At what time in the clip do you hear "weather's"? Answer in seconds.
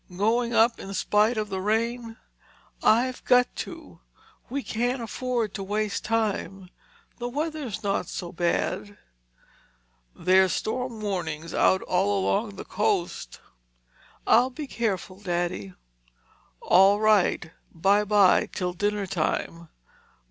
7.29-7.83